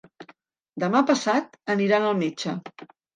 Demà 0.83 1.01
passat 1.09 1.59
aniran 1.73 2.07
al 2.09 2.17
metge. 2.23 2.57